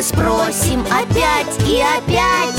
Мы 0.00 0.04
спросим 0.04 0.80
опять 0.86 1.68
и 1.68 1.82
опять. 1.82 2.58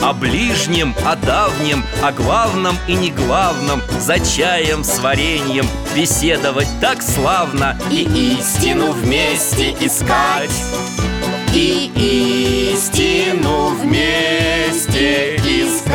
О 0.00 0.12
ближнем, 0.12 0.94
о 1.04 1.16
давнем, 1.16 1.84
о 2.00 2.12
главном 2.12 2.76
и 2.86 2.94
не 2.94 3.10
главном 3.10 3.82
За 3.98 4.20
чаем 4.20 4.84
с 4.84 5.00
вареньем 5.00 5.66
беседовать 5.96 6.68
так 6.80 7.02
славно 7.02 7.76
И 7.90 8.04
истину 8.38 8.92
вместе 8.92 9.72
искать. 9.80 10.54
И 11.52 11.90
истину 12.72 13.70
вместе 13.70 15.38
искать. 15.38 15.90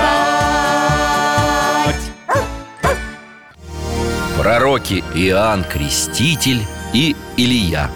Пророки 4.38 5.06
Иоанн 5.16 5.64
Креститель 5.64 6.66
и 6.92 7.16
Илия 7.38 7.90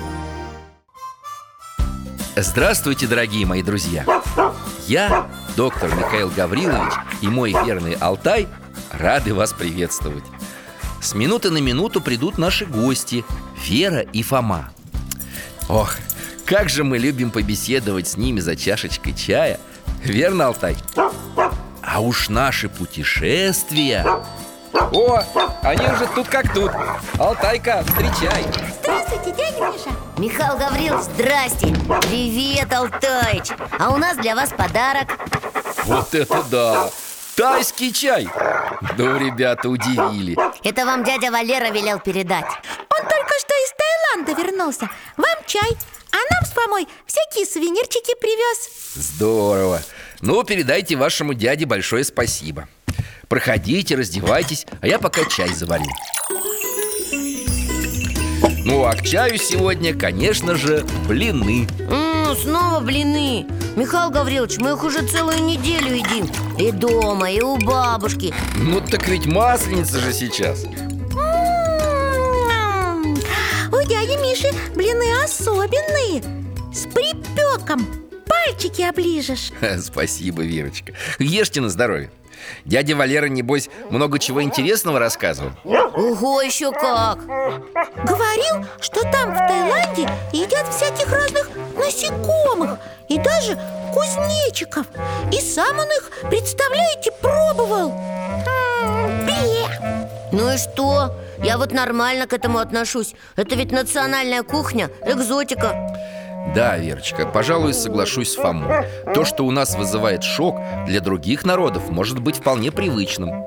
Здравствуйте, 2.36 3.08
дорогие 3.08 3.46
мои 3.46 3.62
друзья! 3.62 4.06
Я, 4.88 5.30
доктор 5.58 5.94
Михаил 5.94 6.30
Гаврилович 6.30 6.94
и 7.22 7.28
мой 7.28 7.52
верный 7.52 7.94
Алтай 7.94 8.48
рады 8.90 9.34
вас 9.34 9.52
приветствовать 9.52 10.24
С 11.02 11.14
минуты 11.14 11.50
на 11.50 11.58
минуту 11.58 12.00
придут 12.00 12.38
наши 12.38 12.66
гости 12.66 13.26
Вера 13.66 14.00
и 14.00 14.24
Фома 14.24 14.72
Ох, 15.68 15.96
как 16.46 16.70
же 16.70 16.86
мы 16.86 17.00
любим 17.00 17.32
побеседовать 17.32 18.08
с 18.08 18.16
ними 18.16 18.40
за 18.40 18.56
чашечкой 18.56 19.14
чая 19.14 19.60
Верно, 20.02 20.48
Алтай? 20.48 20.78
А 21.84 22.00
уж 22.00 22.30
наши 22.30 22.70
путешествия 22.70 24.06
О, 24.74 25.24
они 25.64 25.86
уже 25.86 26.08
тут 26.16 26.28
как 26.28 26.54
тут. 26.54 26.72
Алтайка, 27.20 27.84
встречай. 27.86 28.46
Здравствуйте, 28.82 29.32
дядя 29.32 29.72
Миша. 29.72 29.90
Михаил 30.18 30.58
Гаврилович, 30.58 31.04
здрасте. 31.04 31.68
Привет, 32.02 32.72
Алтаич 32.74 33.52
А 33.80 33.90
у 33.92 33.98
нас 33.98 34.18
для 34.18 34.36
вас 34.36 34.52
подарок. 34.52 35.10
Вот 35.86 36.14
это 36.14 36.44
да! 36.50 36.90
Тайский 37.36 37.92
чай! 37.92 38.28
Ну, 38.98 39.18
ребята, 39.18 39.70
удивили. 39.70 40.38
Это 40.64 40.86
вам 40.86 41.04
дядя 41.04 41.32
Валера 41.32 41.70
велел 41.72 42.00
передать. 42.00 42.46
Он 42.46 43.02
только 43.02 43.34
что 43.40 43.54
из 43.54 43.74
Таиланда 43.78 44.42
вернулся. 44.42 44.90
Вам 45.18 45.38
чай, 45.48 45.78
а 46.12 46.18
нам 46.18 46.46
с 46.46 46.52
Фомой 46.52 46.88
всякие 47.06 47.46
сувенирчики 47.46 48.14
привез. 48.20 48.70
Здорово! 48.96 49.82
Ну, 50.22 50.44
передайте 50.44 50.96
вашему 50.96 51.34
дяде 51.34 51.66
большое 51.66 52.04
спасибо 52.04 52.68
Проходите, 53.32 53.96
раздевайтесь, 53.96 54.68
а 54.82 54.88
я 54.90 55.00
пока 55.00 55.24
чай 55.24 55.48
заварю. 55.54 55.86
Ну, 58.66 58.84
а 58.84 58.94
к 58.94 59.04
чаю 59.04 59.38
сегодня, 59.38 59.94
конечно 59.98 60.56
же, 60.56 60.86
блины. 61.08 61.66
М, 61.80 62.36
Снова 62.36 62.82
блины. 62.82 63.48
Михаил 63.78 64.10
Гаврилович, 64.10 64.58
мы 64.58 64.72
их 64.72 64.84
уже 64.84 65.08
целую 65.08 65.42
неделю 65.46 65.96
едим. 65.96 66.30
И 66.60 66.74
дома, 66.74 67.32
и 67.32 67.40
у 67.40 67.56
бабушки. 67.56 68.34
Ну, 68.58 68.82
так 68.82 69.08
ведь 69.08 69.28
масленица 69.28 70.02
же 70.02 70.12
сейчас. 70.12 70.66
М-м-м. 71.14 71.14
У 73.14 73.82
дяди 73.88 74.18
Миши 74.22 74.52
блины 74.76 75.06
особенные. 75.24 76.22
С 76.74 76.86
припеком. 76.94 77.88
Пальчики 78.28 78.82
оближешь. 78.82 79.54
Спасибо, 79.82 80.42
Верочка. 80.42 80.92
Ешьте 81.18 81.62
на 81.62 81.70
здоровье 81.70 82.12
Дядя 82.66 82.96
Валера, 82.96 83.28
небось, 83.28 83.70
много 83.90 84.20
чего 84.20 84.42
интересного 84.44 85.00
рассказывал? 85.00 85.52
Ого, 85.64 86.42
еще 86.42 86.72
как! 86.72 87.20
Говорил, 87.26 88.66
что 88.80 89.02
там 89.12 89.34
в 89.34 89.38
Таиланде 89.38 90.10
едят 90.32 90.68
всяких 90.74 91.12
разных 91.12 91.50
насекомых 91.76 92.80
И 93.10 93.18
даже 93.18 93.58
кузнечиков. 93.94 94.86
И 95.32 95.40
сам 95.40 95.80
он 95.80 95.88
их, 95.88 96.12
представляете, 96.30 97.12
пробовал! 97.22 97.94
Ну 100.32 100.50
и 100.50 100.58
что? 100.58 101.14
Я 101.44 101.58
вот 101.58 101.74
нормально 101.74 102.26
к 102.26 102.34
этому 102.34 102.60
отношусь. 102.60 103.14
Это 103.36 103.56
ведь 103.56 103.72
национальная 103.72 104.44
кухня, 104.44 104.90
экзотика 105.06 105.91
Да, 106.48 106.78
Верочка, 106.78 107.26
пожалуй, 107.26 107.74
соглашусь 107.74 108.34
с 108.34 108.36
Фомой. 108.36 108.86
То, 109.14 109.24
что 109.24 109.46
у 109.46 109.52
нас 109.52 109.76
вызывает 109.76 110.24
шок, 110.24 110.60
для 110.86 111.00
других 111.00 111.46
народов 111.46 111.90
может 111.90 112.20
быть 112.20 112.38
вполне 112.38 112.72
привычным. 112.72 113.46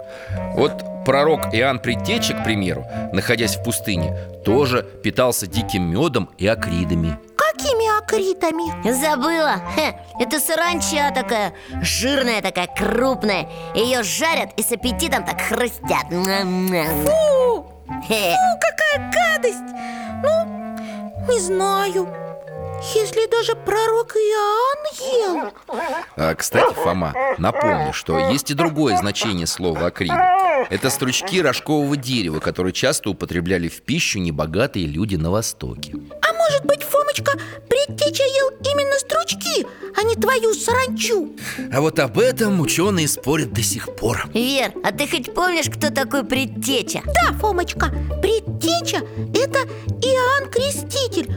Вот 0.54 0.82
пророк 1.04 1.52
Иоанн 1.52 1.80
Предтеча, 1.80 2.34
к 2.34 2.44
примеру, 2.44 2.86
находясь 3.12 3.56
в 3.56 3.62
пустыне 3.62 4.16
Тоже 4.44 4.82
питался 5.02 5.46
диким 5.46 5.90
медом 5.90 6.30
и 6.38 6.46
акридами. 6.46 7.18
Какими 7.36 7.98
акритами? 7.98 8.90
Забыла? 8.90 9.56
Хе, 9.74 9.98
это 10.18 10.40
саранча 10.40 11.12
такая 11.14 11.52
Жирная 11.82 12.40
такая, 12.40 12.68
крупная. 12.68 13.48
Ее 13.74 14.02
жарят 14.02 14.50
и 14.56 14.62
с 14.62 14.72
аппетитом 14.72 15.24
так 15.24 15.40
хрустят. 15.40 16.06
Фу, 16.10 17.66
ну 17.90 18.58
какая 18.60 19.12
гадость! 19.12 19.74
Ну, 20.22 21.28
не 21.28 21.40
знаю 21.40 22.23
Если 22.92 23.26
даже 23.30 23.54
пророк 23.54 24.14
Иоанн 24.14 25.46
ел 25.46 25.52
а, 26.16 26.34
Кстати, 26.34 26.74
Фома, 26.74 27.14
напомню, 27.38 27.92
что 27.92 28.18
есть 28.30 28.50
и 28.50 28.54
другое 28.54 28.96
значение 28.98 29.46
слова 29.46 29.86
акрида 29.86 30.66
Это 30.70 30.90
стручки 30.90 31.40
рожкового 31.40 31.96
дерева, 31.96 32.40
которые 32.40 32.72
часто 32.74 33.10
употребляли 33.10 33.68
в 33.68 33.82
пищу 33.82 34.18
небогатые 34.18 34.86
люди 34.86 35.16
на 35.16 35.30
Востоке. 35.30 35.94
А 36.20 36.32
может 36.34 36.64
быть, 36.66 36.82
Фомочка, 36.82 37.32
предтеча 37.68 38.22
ел 38.22 38.50
именно 38.60 38.98
стручки, 38.98 39.66
а 39.96 40.02
не 40.02 40.14
твою 40.16 40.52
саранчу? 40.52 41.34
А 41.72 41.80
вот 41.80 41.98
об 41.98 42.18
этом 42.18 42.60
ученые 42.60 43.08
спорят 43.08 43.52
до 43.52 43.62
сих 43.62 43.94
пор. 43.96 44.28
Вер, 44.34 44.72
а 44.84 44.92
ты 44.92 45.08
хоть 45.08 45.32
помнишь, 45.32 45.70
кто 45.70 45.90
такой 45.90 46.24
предтеча? 46.24 47.00
Да, 47.06 47.32
Фомочка, 47.38 47.86
предтеча– 48.20 48.98
это 49.34 49.60
Иоанн 50.02 50.50
Креститель 50.50 51.34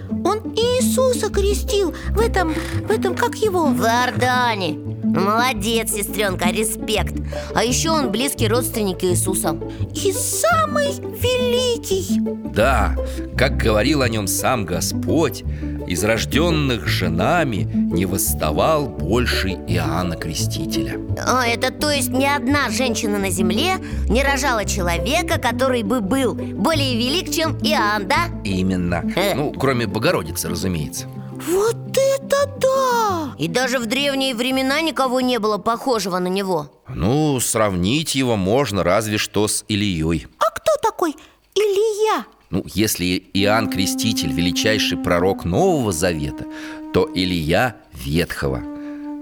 Иисуса 0.98 1.30
крестил 1.30 1.94
в 2.16 2.20
этом, 2.20 2.56
в 2.56 2.92
этом, 2.92 3.16
как 3.16 3.36
его? 3.36 3.68
В 3.68 3.82
Иордане 3.84 4.97
Молодец, 5.16 5.92
сестренка, 5.94 6.50
респект. 6.50 7.16
А 7.56 7.64
еще 7.64 7.92
он 7.92 8.12
близкий 8.12 8.48
родственник 8.48 9.04
Иисуса. 9.04 9.58
И 9.94 10.12
самый 10.12 10.88
великий. 10.94 12.22
Да, 12.54 12.96
как 13.38 13.58
говорил 13.58 14.02
о 14.02 14.10
нем 14.10 14.28
сам 14.28 14.66
Господь 14.66 15.44
Из 15.88 16.04
рожденных 16.04 16.88
женами 16.88 17.70
не 17.74 18.06
восставал 18.06 18.88
больше 18.88 19.50
Иоанна 19.68 20.16
Крестителя. 20.16 21.00
А, 21.26 21.46
Это 21.46 21.72
то 21.72 21.90
есть 21.92 22.10
ни 22.10 22.26
одна 22.26 22.70
женщина 22.70 23.20
на 23.20 23.30
земле 23.30 23.76
не 24.10 24.24
рожала 24.24 24.66
человека, 24.66 25.40
который 25.40 25.84
бы 25.84 26.02
был 26.02 26.34
более 26.34 26.96
велик, 26.98 27.32
чем 27.32 27.58
Иоанн, 27.60 28.08
да? 28.08 28.26
Именно. 28.44 29.04
Э. 29.16 29.36
Ну, 29.36 29.54
кроме 29.54 29.88
Богородицы, 29.88 30.50
разумеется. 30.50 31.06
Вот 31.48 31.78
это 31.96 32.17
да! 32.30 33.36
И 33.38 33.48
даже 33.48 33.80
в 33.80 33.86
древние 33.86 34.34
времена 34.36 34.82
никого 34.82 35.22
не 35.22 35.40
было 35.40 35.58
похожего 35.58 36.18
на 36.20 36.28
него 36.28 36.72
Ну, 36.88 37.40
сравнить 37.40 38.16
его 38.16 38.36
можно 38.36 38.84
разве 38.84 39.18
что 39.18 39.48
с 39.48 39.64
Ильей 39.68 40.28
А 40.40 40.50
кто 40.50 40.72
такой 40.82 41.16
Илья? 41.56 42.26
Ну, 42.50 42.64
если 42.74 43.06
Иоанн 43.34 43.70
Креститель 43.70 44.32
величайший 44.32 44.98
пророк 44.98 45.44
Нового 45.44 45.92
Завета, 45.92 46.46
то 46.94 47.10
Илья 47.14 47.76
Ветхого. 47.94 48.62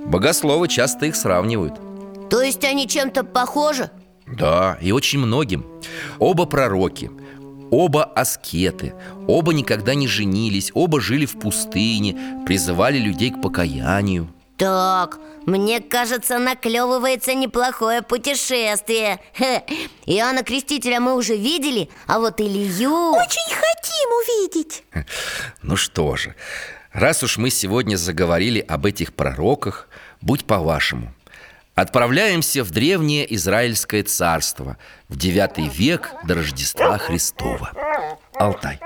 Богословы 0.06 0.68
часто 0.68 1.08
их 1.08 1.16
сравнивают. 1.16 1.74
То 2.30 2.42
есть 2.42 2.64
они 2.64 2.88
чем-то 2.88 3.24
похожи? 3.24 3.90
Да, 4.28 4.78
и 4.82 4.92
очень 4.92 5.20
многим. 5.20 5.66
Оба 6.20 6.46
пророки, 6.46 7.10
оба 7.76 8.06
аскеты, 8.06 8.94
оба 9.28 9.54
никогда 9.54 9.96
не 9.96 10.08
женились, 10.08 10.72
оба 10.74 11.02
жили 11.02 11.26
в 11.26 11.38
пустыне, 11.38 12.44
призывали 12.46 12.98
людей 12.98 13.32
к 13.32 13.42
покаянию. 13.42 14.30
Так, 14.58 15.20
мне 15.46 15.82
кажется, 15.82 16.40
наклевывается 16.40 17.34
неплохое 17.34 18.02
путешествие 18.02 19.20
Хе. 19.38 19.66
Иоанна 20.06 20.44
Крестителя 20.44 21.02
мы 21.02 21.16
уже 21.16 21.36
видели, 21.36 21.90
а 22.08 22.20
вот 22.20 22.40
Илью... 22.40 23.12
Очень 23.12 23.54
хотим 23.54 24.10
увидеть 24.22 24.84
Ну 25.62 25.76
что 25.76 26.16
же, 26.16 26.36
раз 26.94 27.24
уж 27.24 27.38
мы 27.38 27.50
сегодня 27.50 27.98
заговорили 27.98 28.60
об 28.60 28.86
этих 28.86 29.14
пророках, 29.14 29.90
будь 30.22 30.46
по-вашему. 30.46 31.14
Отправляемся 31.76 32.64
в 32.64 32.72
древнее 32.72 33.34
Израильское 33.36 34.02
царство 34.04 34.78
в 35.10 35.18
девятый 35.18 35.68
век 35.68 36.10
до 36.24 36.36
Рождества 36.36 36.98
Христова. 36.98 37.74
Алтай. 38.36 38.80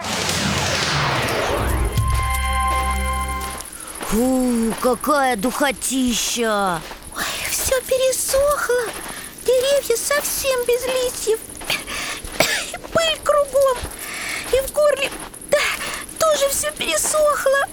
Фу, 4.08 4.74
какая 4.82 5.36
духотища! 5.36 6.82
Ой, 7.16 7.24
все 7.52 7.80
пересохло. 7.82 8.92
Деревья 9.46 9.96
совсем 9.96 10.60
без 10.66 10.84
листьев. 10.88 11.40
И 12.74 12.78
Пыль 12.92 13.20
кругом. 13.24 13.78
И 14.52 14.68
в 14.68 14.74
горле 14.74 15.12
да, 15.52 15.60
тоже 16.18 16.50
все 16.50 16.72
пересохло 16.72 17.68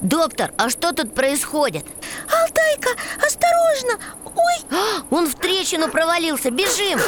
Доктор, 0.00 0.52
а 0.56 0.70
что 0.70 0.92
тут 0.92 1.14
происходит? 1.14 1.84
Алтайка, 2.28 2.90
осторожно 3.24 3.98
Ой, 4.24 4.54
А, 4.70 5.02
Он 5.10 5.26
в 5.28 5.34
трещину 5.34 5.88
провалился, 5.88 6.50
бежим 6.50 6.98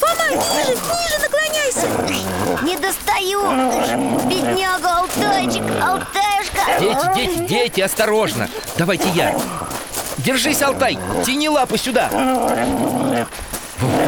Фома, 0.00 0.28
ниже, 0.30 0.72
ниже 0.72 1.18
наклоняйся 1.20 1.86
Не 2.62 2.76
достаю 2.76 3.42
Бедняга 4.28 4.98
Алтайчик, 4.98 5.62
Алтаюшка 5.82 6.80
Дети, 6.80 7.14
дети, 7.14 7.38
дети, 7.48 7.80
осторожно! 7.80 8.48
Давайте 8.76 9.08
я. 9.10 9.34
Держись, 10.18 10.62
Алтай! 10.62 10.98
Тяни 11.24 11.48
лапу 11.48 11.76
сюда! 11.76 12.08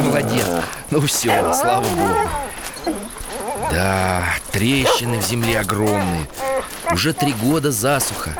Молодец! 0.01 0.45
Ну 0.91 1.01
все, 1.01 1.53
слава 1.53 1.83
богу. 1.83 2.29
Да, 3.71 4.23
трещины 4.51 5.17
в 5.19 5.25
земле 5.25 5.59
огромные. 5.59 6.27
Уже 6.91 7.13
три 7.13 7.33
года 7.33 7.71
засуха. 7.71 8.31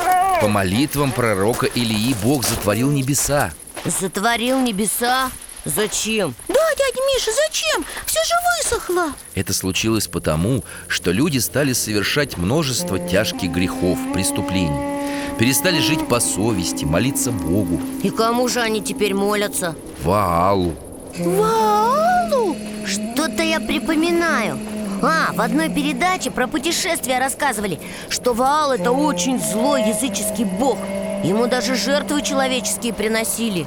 По 0.42 0.48
молитвам 0.48 1.12
пророка 1.12 1.66
Илии 1.66 2.16
Бог 2.24 2.46
затворил 2.46 2.92
небеса. 2.92 3.52
Затворил 3.86 4.60
небеса? 4.60 5.30
Зачем? 5.64 6.36
Да, 6.48 6.54
дядя 6.78 7.02
Миша, 7.14 7.32
зачем? 7.48 7.86
Все 8.06 8.20
же 8.24 8.34
высохло 8.80 9.12
Это 9.34 9.54
случилось 9.54 10.08
потому, 10.08 10.64
что 10.88 11.12
люди 11.12 11.40
стали 11.40 11.74
совершать 11.74 12.38
множество 12.38 13.00
тяжких 13.00 13.50
грехов, 13.52 13.98
преступлений. 14.14 14.96
Перестали 15.40 15.80
жить 15.80 16.08
по 16.08 16.20
совести, 16.20 16.86
молиться 16.86 17.32
Богу, 17.32 17.82
И 18.04 18.10
кому 18.10 18.48
же 18.48 18.62
они 18.62 18.82
теперь 18.82 19.14
молятся? 19.16 19.76
Ваалу. 20.04 20.76
Ваалу 21.18 22.56
Что-то 22.86 23.42
я 23.44 23.60
припоминаю 23.60 24.60
А, 25.02 25.34
в 25.34 25.42
одной 25.42 25.70
передаче 25.70 26.32
про 26.32 26.48
путешествия 26.48 27.20
рассказывали 27.20 27.80
Что 28.10 28.34
Ваал 28.34 28.72
это 28.72 28.92
очень 28.92 29.40
злой 29.40 29.84
языческий 29.84 30.46
бог. 30.46 30.78
Ему 31.24 31.48
даже 31.48 31.76
жертвы 31.76 32.22
человеческие 32.22 32.94
приносили. 32.94 33.66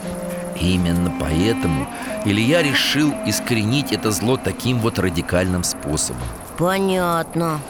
Именно 0.61 1.13
поэтому 1.21 1.87
Илья 2.25 2.63
решил 2.63 3.13
искоренить 3.27 3.93
это 3.93 4.11
зло 4.11 4.37
таким 4.37 4.81
вот 4.81 4.99
радикальным 4.99 5.65
способом. 5.65 6.23
Понятно. 6.57 7.61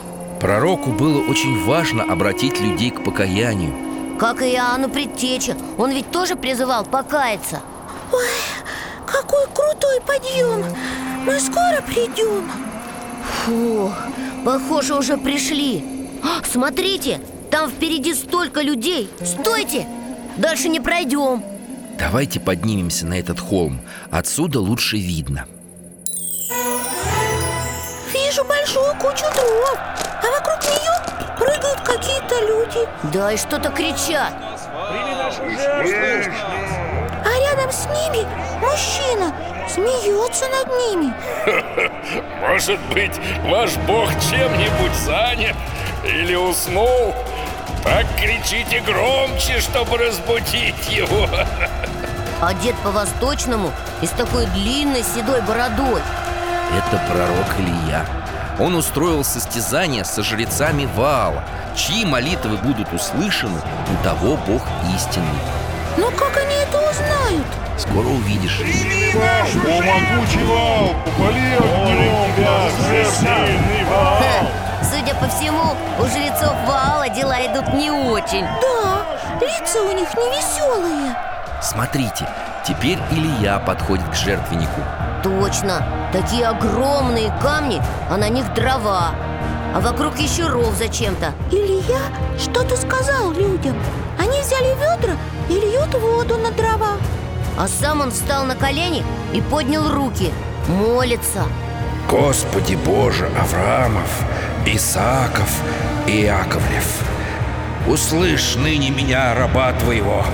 Пророку 0.40 0.90
было 0.90 1.20
очень 1.28 1.64
важно 1.64 2.04
обратить 2.04 2.60
людей 2.60 2.90
к 2.90 3.04
покаянию. 3.04 4.18
Как 4.18 4.42
и 4.42 4.52
Иоанну 4.52 4.88
Предтеча 4.88 5.56
Он 5.76 5.90
ведь 5.90 6.10
тоже 6.10 6.36
призывал 6.36 6.84
покаяться. 6.84 7.60
Ой, 8.12 8.26
какой 9.06 9.46
крутой 9.54 10.00
подъем. 10.00 10.64
Мы 11.24 11.38
скоро 11.40 11.82
придем 11.86 12.67
Фу, 13.32 13.92
похоже, 14.44 14.94
уже 14.94 15.16
пришли. 15.16 15.84
А, 16.22 16.44
Смотрите, 16.44 17.20
там 17.50 17.70
впереди 17.70 18.14
столько 18.14 18.60
людей. 18.62 19.10
Стойте, 19.24 19.86
дальше 20.36 20.68
не 20.68 20.80
пройдем. 20.80 21.42
Давайте 21.98 22.40
поднимемся 22.40 23.06
на 23.06 23.14
этот 23.18 23.40
холм. 23.40 23.80
Отсюда 24.10 24.60
лучше 24.60 24.96
видно. 24.96 25.46
Вижу 28.12 28.44
большую 28.44 28.92
кучу 29.00 29.24
дров 29.34 29.76
А 29.76 30.26
вокруг 30.26 30.62
нее 30.64 31.36
прыгают 31.38 31.80
какие-то 31.80 32.34
люди. 32.46 32.88
Да 33.12 33.32
и 33.32 33.36
что-то 33.36 33.70
кричат. 33.70 34.32
А 37.24 37.38
рядом 37.40 37.70
с 37.72 37.86
ними 37.86 38.26
мужчина 38.60 39.32
Смеется 39.68 40.46
над 40.48 40.66
ними 40.68 41.12
Может 42.40 42.80
быть, 42.92 43.12
ваш 43.44 43.76
бог 43.86 44.10
чем-нибудь 44.30 44.94
занят 45.04 45.56
или 46.04 46.34
уснул? 46.34 47.14
Так 47.84 48.06
кричите 48.16 48.80
громче, 48.80 49.60
чтобы 49.60 49.98
разбудить 49.98 50.88
его 50.88 51.28
Одет 52.40 52.76
по-восточному 52.76 53.72
и 54.00 54.06
с 54.06 54.10
такой 54.10 54.46
длинной 54.46 55.02
седой 55.02 55.40
бородой 55.42 56.02
Это 56.76 57.02
пророк 57.10 57.46
Илья. 57.58 58.06
Он 58.58 58.74
устроил 58.74 59.22
состязание 59.22 60.04
со 60.04 60.22
жрецами 60.22 60.88
Ваала. 60.96 61.44
Чьи 61.76 62.04
молитвы 62.04 62.56
будут 62.56 62.92
услышаны, 62.92 63.60
у 63.92 64.04
того 64.04 64.36
Бог 64.46 64.62
истинный. 64.96 65.26
Но 65.96 66.10
как 66.10 66.36
они 66.36 66.54
это 66.54 66.77
узнают? 67.28 67.46
Скоро 67.76 68.06
увидишь. 68.06 68.60
О, 68.60 69.82
могучий 69.82 70.44
вал! 70.44 70.94
Вас, 72.38 72.72
сверхсильный 72.86 73.84
вал! 73.84 74.22
Судя 74.82 75.14
по 75.14 75.28
всему, 75.28 75.74
у 75.98 76.06
жрецов 76.06 76.54
Ваала 76.66 77.08
дела 77.08 77.44
идут 77.46 77.74
не 77.74 77.90
очень 77.90 78.44
Да, 78.62 79.06
лица 79.40 79.82
у 79.82 79.92
них 79.92 80.08
не 80.14 80.28
веселые 80.30 81.16
Смотрите, 81.60 82.28
теперь 82.66 82.98
Илья 83.10 83.58
подходит 83.58 84.08
к 84.08 84.14
жертвеннику. 84.14 84.80
Точно, 85.22 85.84
такие 86.12 86.46
огромные 86.46 87.32
камни, 87.42 87.82
а 88.08 88.16
на 88.16 88.28
них 88.28 88.52
дрова 88.54 89.10
А 89.74 89.80
вокруг 89.80 90.16
еще 90.18 90.46
ров 90.46 90.72
зачем-то 90.78 91.32
Илья 91.50 92.00
что-то 92.38 92.76
сказал 92.76 93.32
людям 93.32 93.76
Они 94.18 94.40
взяли 94.40 94.74
ведра 94.76 95.16
и 95.48 95.54
льют 95.54 95.92
воду 95.94 96.38
на 96.38 96.52
дрова 96.52 96.96
А 97.58 97.66
сам 97.66 98.00
он 98.00 98.12
встал 98.12 98.44
на 98.44 98.54
колени 98.54 99.02
и 99.34 99.40
поднял 99.40 99.88
руки 99.88 100.32
Молится. 100.68 101.42
Господи 102.08 102.76
Боже 102.76 103.28
Авраамов, 103.36 104.08
Исааков 104.64 105.50
и 106.06 106.22
Иаковлев 106.22 107.02
Услышь 107.88 108.54
ныне 108.54 108.90
меня, 108.90 109.34
раба 109.34 109.72
твоего 109.72 110.24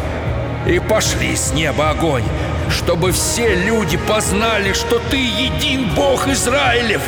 И 0.67 0.79
пошли 0.79 1.35
с 1.35 1.55
неба 1.55 1.91
огонь 1.91 2.25
Чтобы 2.69 3.13
все 3.13 3.55
люди 3.55 3.97
познали, 3.97 4.75
что 4.75 4.99
ты 4.99 5.17
един 5.17 5.95
Бог 5.95 6.29
Израилев. 6.29 7.03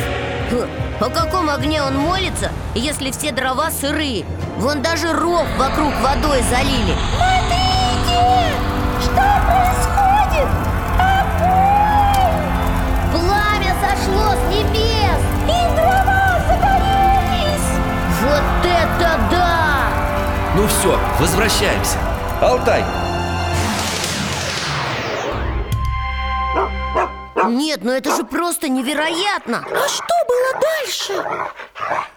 О 0.99 1.09
каком 1.09 1.47
огне 1.51 1.83
он 1.83 1.95
молится, 1.95 2.51
если 2.73 3.11
все 3.11 3.31
дрова 3.31 3.69
сырые? 3.69 4.25
Вон 4.57 4.81
даже 4.81 5.13
ров 5.13 5.45
вокруг 5.59 5.93
водой 6.01 6.41
залили. 6.49 6.95
Смотрите, 7.15 8.66
Пламя 14.07 14.27
сошло 14.27 14.33
с 14.33 14.53
небес 14.53 15.21
И 15.45 15.75
дрова 15.75 16.39
загорелись 16.47 17.69
Вот 18.21 18.65
это 18.65 19.19
да! 19.31 19.89
Ну 20.55 20.67
все, 20.67 20.99
возвращаемся. 21.19 21.97
Алтай, 22.41 22.83
Нет, 27.47 27.79
ну 27.83 27.91
это 27.91 28.15
же 28.15 28.23
просто 28.23 28.67
невероятно 28.67 29.65
А 29.65 29.87
что 29.87 30.13
было 30.27 30.61
дальше? 30.61 31.25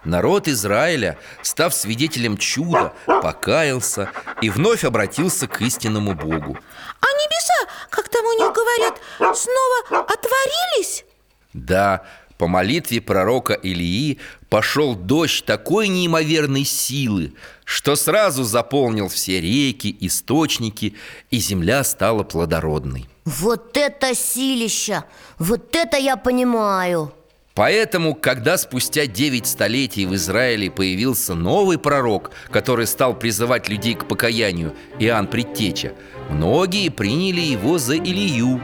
Народ 0.04 0.48
Израиля, 0.48 1.18
став 1.42 1.74
свидетелем 1.74 2.36
чуда, 2.36 2.92
покаялся 3.06 4.10
и 4.40 4.50
вновь 4.50 4.84
обратился 4.84 5.46
к 5.46 5.60
истинному 5.60 6.14
Богу. 6.14 6.56
А 7.00 7.06
небеса, 7.06 7.72
как 7.90 8.08
там 8.08 8.24
у 8.24 8.32
них 8.32 8.52
говорят, 8.52 8.98
снова 9.36 10.04
отворились? 10.06 11.04
Да, 11.52 12.02
по 12.38 12.46
молитве 12.46 13.00
пророка 13.02 13.52
Илии 13.52 14.18
пошел 14.48 14.94
дождь 14.94 15.44
такой 15.44 15.88
неимоверной 15.88 16.64
силы, 16.64 17.34
что 17.64 17.96
сразу 17.96 18.44
заполнил 18.44 19.08
все 19.08 19.40
реки, 19.40 19.94
источники, 20.00 20.94
и 21.30 21.38
земля 21.38 21.84
стала 21.84 22.22
плодородной. 22.22 23.08
Вот 23.26 23.76
это 23.76 24.14
силища! 24.14 25.04
Вот 25.38 25.76
это 25.76 25.98
я 25.98 26.16
понимаю! 26.16 27.12
Поэтому, 27.54 28.14
когда 28.14 28.56
спустя 28.56 29.06
9 29.06 29.46
столетий 29.46 30.06
в 30.06 30.14
Израиле 30.14 30.70
появился 30.70 31.34
новый 31.34 31.78
пророк, 31.78 32.30
который 32.50 32.86
стал 32.86 33.18
призывать 33.18 33.68
людей 33.68 33.94
к 33.94 34.08
покаянию, 34.08 34.74
Иоанн 34.98 35.26
Предтеча, 35.26 35.92
многие 36.30 36.88
приняли 36.88 37.42
его 37.42 37.76
за 37.76 37.98
Илью. 37.98 38.62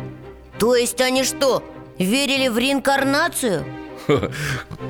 То 0.59 0.75
есть 0.75 1.01
они 1.03 1.25
что, 1.25 1.63
верили 1.99 2.49
в 2.49 2.59
реинкарнацию? 2.59 3.65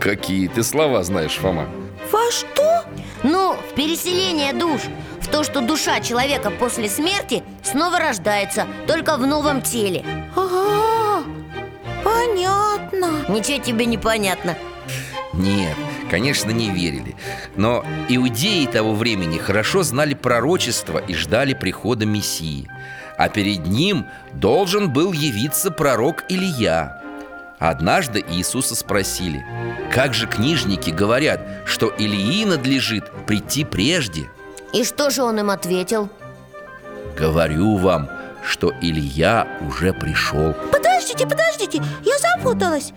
Какие 0.00 0.48
ты 0.48 0.62
слова 0.62 1.02
знаешь, 1.02 1.36
Фома. 1.36 1.68
Во 2.10 2.30
что? 2.30 2.84
Ну, 3.22 3.54
в 3.54 3.74
переселение 3.74 4.52
душ. 4.52 4.82
В 5.20 5.28
то, 5.28 5.42
что 5.42 5.60
душа 5.60 6.00
человека 6.00 6.50
после 6.50 6.88
смерти 6.88 7.42
снова 7.64 7.98
рождается 7.98 8.66
Только 8.86 9.16
в 9.16 9.26
новом 9.26 9.62
теле. 9.62 10.04
Ага, 10.36 11.24
понятно. 12.04 13.24
Ничего 13.28 13.58
тебе 13.58 13.86
не 13.86 13.98
понятно. 13.98 14.56
Нет, 15.32 15.76
конечно, 16.10 16.50
не 16.50 16.70
верили. 16.70 17.16
Но 17.56 17.84
иудеи 18.08 18.66
того 18.66 18.94
времени 18.94 19.38
хорошо 19.38 19.82
знали 19.82 20.14
пророчество 20.14 20.98
и 20.98 21.14
ждали 21.14 21.52
прихода 21.54 22.06
Мессии 22.06 22.68
А 23.18 23.28
перед 23.28 23.66
ним 23.66 24.06
должен 24.34 24.92
был 24.92 25.12
явиться 25.12 25.70
пророк 25.70 26.24
Илья 26.28 27.02
Однажды 27.58 28.22
Иисуса 28.28 28.74
спросили 28.74 29.44
Как 29.90 30.12
же 30.12 30.26
книжники 30.26 30.90
говорят, 30.90 31.40
что 31.64 31.88
Илии 31.88 32.44
надлежит 32.44 33.10
прийти 33.26 33.64
прежде? 33.64 34.28
И 34.74 34.84
что 34.84 35.10
же 35.10 35.22
он 35.22 35.38
им 35.38 35.50
ответил? 35.50 36.10
Говорю 37.16 37.76
вам, 37.76 38.10
что 38.44 38.72
Илья 38.82 39.48
уже 39.66 39.94
пришел 39.94 40.54
Подождите, 40.70 41.26
подождите, 41.26 41.82
я 42.04 42.18
запуталась 42.18 42.92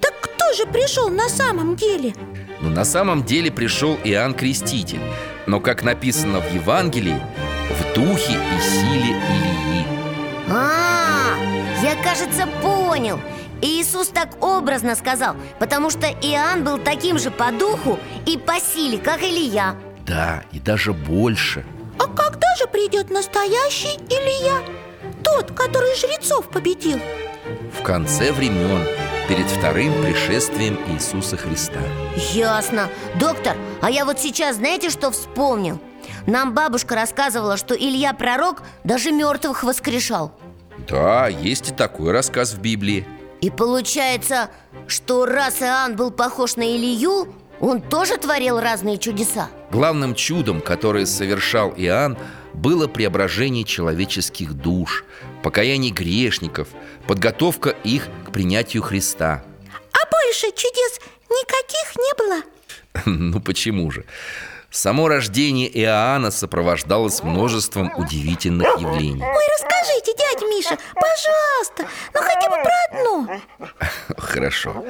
Так 0.00 0.14
кто 0.20 0.52
же 0.54 0.66
пришел 0.66 1.08
на 1.08 1.28
самом 1.28 1.74
деле? 1.74 2.14
Но 2.60 2.70
на 2.70 2.84
самом 2.84 3.24
деле 3.24 3.50
пришел 3.50 3.98
Иоанн 4.04 4.34
Креститель 4.34 5.00
Но, 5.46 5.58
как 5.58 5.82
написано 5.82 6.40
в 6.40 6.54
Евангелии, 6.54 7.20
в 7.78 7.94
духе 7.94 8.32
и 8.32 8.60
силе 8.60 9.10
Илии 9.10 9.86
А, 10.50 11.34
я, 11.82 11.94
кажется, 12.02 12.46
понял. 12.62 13.20
Иисус 13.60 14.08
так 14.08 14.42
образно 14.42 14.94
сказал 14.94 15.34
Потому 15.58 15.90
что 15.90 16.06
Иоанн 16.06 16.62
был 16.62 16.78
таким 16.78 17.18
же 17.18 17.30
по 17.30 17.50
духу 17.50 17.98
и 18.26 18.38
по 18.38 18.60
силе, 18.60 18.98
как 18.98 19.22
Илья. 19.22 19.74
Да, 20.06 20.42
и 20.52 20.60
даже 20.60 20.92
больше. 20.92 21.64
А 21.98 22.04
когда 22.06 22.54
же 22.56 22.66
придет 22.66 23.10
настоящий 23.10 23.96
Илья? 24.08 24.62
Тот, 25.24 25.50
который 25.52 25.94
жрецов 25.96 26.48
победил. 26.48 27.00
В 27.78 27.82
конце 27.82 28.32
времен, 28.32 28.84
перед 29.28 29.46
вторым 29.46 29.92
пришествием 30.02 30.78
Иисуса 30.88 31.36
Христа. 31.36 31.80
Ясно. 32.32 32.88
Доктор, 33.20 33.56
а 33.82 33.90
я 33.90 34.04
вот 34.04 34.18
сейчас 34.18 34.56
знаете, 34.56 34.90
что 34.90 35.10
вспомнил? 35.10 35.78
Нам 36.26 36.54
бабушка 36.54 36.94
рассказывала, 36.94 37.56
что 37.56 37.74
Илья 37.74 38.12
пророк 38.12 38.62
даже 38.84 39.12
мертвых 39.12 39.62
воскрешал 39.62 40.32
Да, 40.88 41.28
есть 41.28 41.70
и 41.70 41.74
такой 41.74 42.12
рассказ 42.12 42.54
в 42.54 42.60
Библии 42.60 43.06
И 43.40 43.50
получается, 43.50 44.50
что 44.86 45.26
раз 45.26 45.62
Иоанн 45.62 45.96
был 45.96 46.10
похож 46.10 46.56
на 46.56 46.62
Илью, 46.76 47.32
он 47.60 47.80
тоже 47.80 48.16
творил 48.16 48.60
разные 48.60 48.98
чудеса 48.98 49.48
Главным 49.70 50.14
чудом, 50.14 50.60
которое 50.60 51.04
совершал 51.06 51.72
Иоанн, 51.76 52.16
было 52.54 52.88
преображение 52.88 53.64
человеческих 53.64 54.54
душ, 54.54 55.04
покаяние 55.42 55.92
грешников, 55.92 56.68
подготовка 57.06 57.70
их 57.70 58.08
к 58.26 58.32
принятию 58.32 58.82
Христа. 58.82 59.44
А 59.92 60.10
больше 60.10 60.46
чудес 60.56 61.00
никаких 61.30 61.96
не 61.96 62.14
было? 62.18 62.42
Ну 63.04 63.40
почему 63.40 63.90
же? 63.90 64.04
Само 64.70 65.08
рождение 65.08 65.68
Иоанна 65.82 66.30
сопровождалось 66.30 67.22
множеством 67.22 67.90
удивительных 67.96 68.68
явлений. 68.78 69.22
Ой, 69.22 69.44
расскажите, 69.54 70.12
дядя 70.16 70.46
Миша, 70.46 70.76
пожалуйста 70.94 71.86
Ну 72.12 72.20
хотя 72.20 72.50
бы 72.50 72.56
про 72.62 72.72
одно 72.90 73.40
Хорошо. 74.18 74.84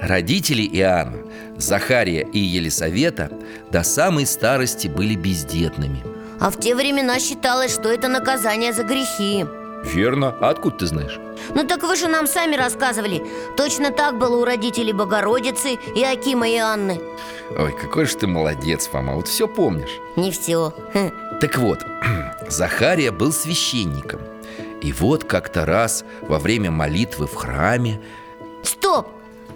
Родители 0.00 0.62
Иоанна, 0.62 1.18
Захария 1.58 2.26
и 2.32 2.38
Елисавета, 2.38 3.30
до 3.70 3.82
самой 3.82 4.26
старости 4.26 4.88
были 4.88 5.14
бездетными. 5.14 6.02
А 6.40 6.50
в 6.50 6.58
те 6.58 6.74
времена 6.74 7.20
считалось, 7.20 7.74
что 7.74 7.92
это 7.92 8.08
наказание 8.08 8.72
за 8.72 8.82
грехи 8.82 9.44
Верно. 9.84 10.34
А 10.40 10.50
откуда 10.50 10.78
ты 10.78 10.86
знаешь? 10.86 11.18
Ну 11.54 11.66
так 11.66 11.82
вы 11.82 11.96
же 11.96 12.08
нам 12.08 12.26
сами 12.26 12.54
рассказывали 12.56 13.26
Точно 13.56 13.90
так 13.90 14.16
было 14.16 14.36
у 14.36 14.44
родителей 14.44 14.92
Богородицы 14.92 15.74
и 15.74 16.04
Акима 16.04 16.48
и 16.48 16.56
Анны 16.56 17.00
Ой, 17.58 17.72
какой 17.72 18.06
же 18.06 18.16
ты 18.16 18.26
молодец, 18.26 18.86
Фома, 18.86 19.14
вот 19.14 19.28
все 19.28 19.48
помнишь. 19.48 19.98
Не 20.16 20.30
все 20.30 20.72
Так 21.40 21.58
вот, 21.58 21.84
Захария 22.48 23.10
был 23.10 23.32
священником. 23.32 24.20
И 24.80 24.92
вот 24.92 25.24
как-то 25.24 25.66
раз 25.66 26.04
во 26.22 26.38
время 26.38 26.70
молитвы 26.70 27.26
в 27.26 27.34
храме 27.34 28.00
Стоп! 28.62 29.08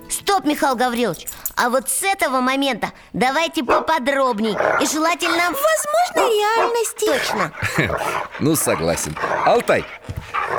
Стоп, 0.08 0.44
Михаил 0.44 0.76
Гаврилович 0.76 1.26
А 1.56 1.70
вот 1.70 1.88
с 1.88 2.02
этого 2.02 2.40
момента 2.40 2.92
давайте 3.14 3.64
поподробней. 3.64 4.52
И 4.52 4.86
желательно... 4.86 5.44
Возможно, 5.46 6.30
реальности. 6.30 7.06
Точно. 7.06 7.98
Ну, 8.40 8.54
согласен. 8.54 9.16
Алтай, 9.46 9.86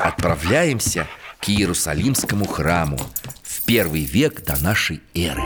отправляемся 0.03 1.05
к 1.39 1.49
Иерусалимскому 1.49 2.47
храму 2.47 2.97
В 3.43 3.63
первый 3.65 4.05
век 4.05 4.41
до 4.43 4.59
нашей 4.63 5.03
эры. 5.13 5.43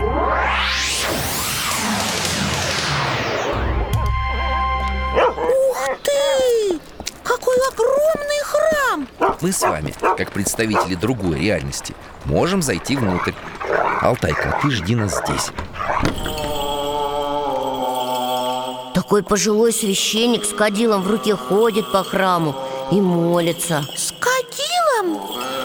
Ух 5.13 5.89
ты! 6.01 6.79
Какой 7.25 7.57
огромный 7.73 8.43
храм! 8.45 9.07
Мы 9.41 9.51
с 9.51 9.61
вами, 9.61 9.93
как 10.17 10.31
представители 10.31 10.95
другой 10.95 11.39
реальности 11.39 11.93
Можем 12.25 12.61
зайти 12.61 12.95
внутрь 12.95 13.33
Алтайка, 14.01 14.57
ты 14.63 14.71
жди 14.71 14.95
нас 14.95 15.21
здесь. 15.23 15.51
Такой 18.95 19.21
пожилой 19.21 19.71
священник 19.71 20.43
с 20.43 20.53
кадилом 20.53 21.03
в 21.03 21.11
руке 21.11 21.35
ходит 21.35 21.91
по 21.91 22.03
храму 22.03 22.55
и 22.91 22.99
молится. 22.99 23.85
С 23.95 24.11
кадилом? 24.19 25.21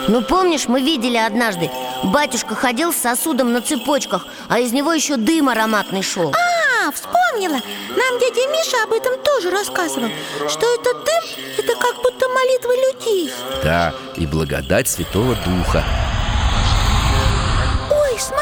Ну 0.09 0.21
помнишь, 0.21 0.69
мы 0.69 0.83
видели 0.83 1.17
однажды 1.17 1.71
Батюшка 2.05 2.55
ходил 2.55 2.93
с 2.93 2.97
сосудом 2.97 3.53
на 3.53 3.61
цепочках 3.61 4.27
А 4.49 4.61
из 4.61 4.73
него 4.73 4.93
еще 4.93 5.17
дым 5.17 5.49
ароматный 5.49 6.03
шел. 6.03 6.31
А, 6.31 6.93
вспомнила. 6.93 7.55
Нам 7.55 8.19
дядя 8.21 8.47
Миша 8.53 8.85
об 8.85 8.93
этом 8.93 9.15
тоже 9.25 9.51
рассказывал 9.51 10.11
Что 10.49 10.67
этот 10.75 11.05
дым, 11.05 11.25
это 11.57 11.75
как 11.75 11.97
будто 12.03 12.29
молитва 12.29 12.73
людей. 12.87 13.33
Да, 13.65 13.95
и 14.17 14.27
благодать 14.27 14.89
Святого 14.89 15.35
Духа 15.37 15.83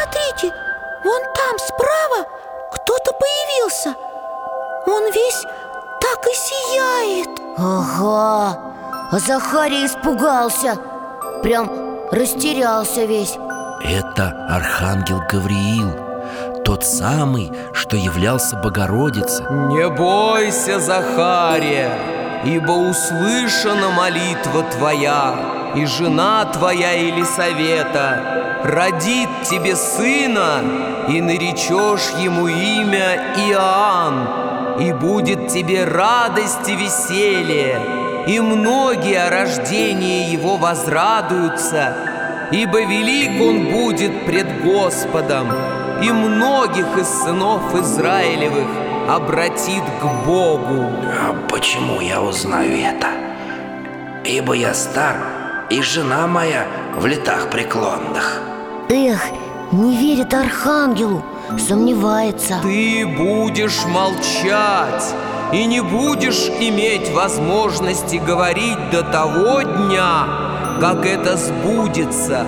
смотрите, 0.05 0.55
вон 1.05 1.23
там 1.35 1.59
справа 1.59 2.27
кто-то 2.73 3.13
появился. 3.13 3.95
Он 4.87 5.05
весь 5.13 5.43
так 6.01 6.27
и 6.27 6.35
сияет. 6.35 7.29
Ага, 7.57 8.59
а 9.11 9.19
Захарий 9.19 9.87
испугался. 9.87 10.77
Прям 11.43 11.71
растерялся 12.11 13.05
весь. 13.05 13.37
Это 13.83 14.47
Архангел 14.49 15.21
Гавриил 15.31 15.93
Тот 16.65 16.85
самый, 16.85 17.53
что 17.75 17.97
являлся 17.97 18.57
Богородице 18.57 19.43
Не 19.51 19.91
бойся, 19.91 20.81
Захария, 20.81 21.91
ибо 22.47 22.73
услышана 22.73 23.91
молитва 23.91 24.63
твоя, 24.73 25.35
и 25.75 25.85
жена 25.85 26.47
твоя 26.47 26.93
Елисавета 26.93 28.54
родит 28.64 29.28
тебе 29.44 29.76
сына, 29.76 30.62
и 31.06 31.21
наречешь 31.21 32.11
ему 32.18 32.49
имя 32.49 33.35
Иоанн, 33.50 34.80
и 34.80 34.92
будет 34.92 35.49
тебе 35.49 35.85
радость 35.85 36.66
и 36.66 36.75
веселье, 36.75 37.78
и 38.26 38.40
многие 38.40 39.23
о 39.23 39.30
рождении 39.30 40.30
его 40.30 40.56
возрадуются, 40.56 41.94
ибо 42.52 42.80
велик 42.83 43.38
он 43.42 43.66
будет 43.71 44.25
пред 44.25 44.62
Господом, 44.64 45.52
и 46.02 46.11
многих 46.11 46.87
из 46.97 47.09
сынов 47.23 47.75
Израилевых 47.75 48.66
обратит 49.11 49.85
к 50.00 50.26
Богу. 50.26 50.90
А 51.21 51.35
почему 51.50 52.00
я 52.00 52.23
узнаю 52.23 52.78
это? 52.78 53.09
Ибо 54.25 54.54
я 54.54 54.73
стар, 54.73 55.16
и 55.68 55.83
жена 55.83 56.26
моя 56.26 56.66
в 56.97 57.04
летах 57.04 57.50
преклонных 57.50 58.54
Эх, 58.88 59.31
Не 59.73 59.97
верит 59.97 60.33
архангелу, 60.35 61.25
сомневается 61.59 62.61
Ты 62.62 63.07
будешь 63.07 63.85
молчать 63.87 65.14
и 65.53 65.67
не 65.67 65.81
будешь 65.81 66.49
иметь 66.61 67.11
возможности 67.12 68.17
говорить 68.17 68.91
до 68.91 69.03
того 69.03 69.62
дня, 69.62 70.26
как 70.81 71.07
это 71.07 71.37
сбудется, 71.37 72.45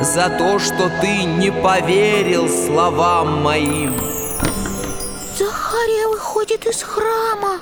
за 0.00 0.28
то, 0.38 0.58
что 0.58 0.90
ты 1.00 1.24
не 1.24 1.50
поверил 1.50 2.48
словам 2.48 3.42
моим. 3.42 3.94
Захария 5.86 6.08
выходит 6.08 6.66
из 6.66 6.82
храма. 6.82 7.60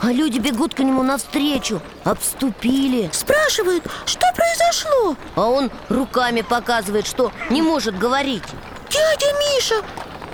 А 0.00 0.12
люди 0.12 0.38
бегут 0.38 0.74
к 0.74 0.78
нему 0.78 1.02
навстречу, 1.02 1.82
обступили. 2.02 3.10
Спрашивают, 3.12 3.84
что 4.06 4.26
произошло? 4.34 5.16
А 5.36 5.48
он 5.48 5.70
руками 5.90 6.40
показывает, 6.40 7.06
что 7.06 7.32
не 7.50 7.60
может 7.60 7.98
говорить. 7.98 8.44
Дядя 8.88 9.26
Миша, 9.38 9.74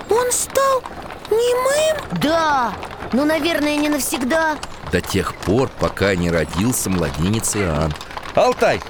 он 0.09 0.31
стал 0.31 0.83
немым? 1.29 1.97
Да, 2.21 2.73
но, 3.11 3.25
наверное, 3.25 3.75
не 3.75 3.89
навсегда. 3.89 4.57
До 4.89 5.01
тех 5.01 5.35
пор, 5.35 5.69
пока 5.79 6.15
не 6.15 6.31
родился 6.31 6.89
младенец 6.89 7.57
Иоанн. 7.57 7.93
Алтай, 8.35 8.81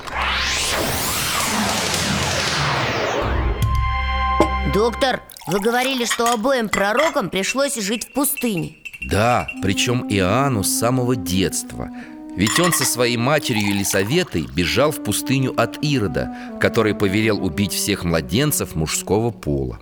Доктор, 4.74 5.22
вы 5.48 5.60
говорили, 5.60 6.06
что 6.06 6.32
обоим 6.32 6.70
пророкам 6.70 7.30
пришлось 7.30 7.76
жить 7.76 8.06
в 8.08 8.14
пустыне. 8.14 8.78
Да, 9.02 9.48
причем 9.62 10.08
Иоанну 10.08 10.64
с 10.64 10.70
самого 10.70 11.18
детства. 11.18 11.90
Ведь 12.38 12.58
он 12.58 12.72
со 12.72 12.86
своей 12.86 13.18
матерью 13.18 13.68
Елисаветой 13.76 14.48
бежал 14.56 14.92
в 14.92 15.04
пустыню 15.04 15.54
от 15.60 15.84
Ирода 15.84 16.34
Который 16.62 16.96
повелел 16.96 17.44
убить 17.44 17.74
всех 17.74 18.06
младенцев 18.06 18.74
мужского 18.74 19.32
пола. 19.32 19.80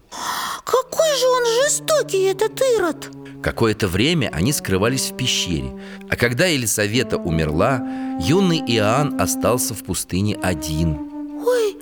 Какой 0.65 1.15
же 1.19 1.27
он 1.27 1.43
жестокий, 1.63 2.24
этот 2.24 2.60
Ирод! 2.60 3.12
Какое-то 3.43 3.88
время 3.88 4.31
они 4.34 4.51
скрывались 4.51 5.12
в 5.12 5.17
пещере 5.17 5.72
А 6.10 6.15
когда 6.15 6.48
Елисавета 6.48 7.17
умерла, 7.17 7.79
юный 8.19 8.63
Иоанн 8.65 9.22
остался 9.22 9.75
в 9.75 9.84
пустыне 9.84 10.36
один. 10.41 10.98
Ой, 11.46 11.77